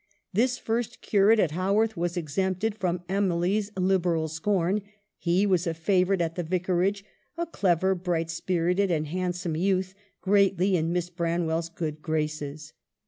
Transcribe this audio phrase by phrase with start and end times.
[0.33, 4.81] This first curate at Haworth was exempted from Emily's liberal scorn;
[5.19, 7.05] he was a favorite at the vicarage,
[7.37, 12.73] a clever, bright spirited, and handsome youth, greatly in Miss Branwell's good graces.